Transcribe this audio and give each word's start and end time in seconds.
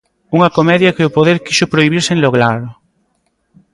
Unha 0.37 0.53
comedia 0.57 0.95
que 0.95 1.07
o 1.07 1.13
poder 1.17 1.37
quixo 1.45 1.69
prohibir 1.73 2.01
sen 2.07 2.17
logralo. 2.25 2.69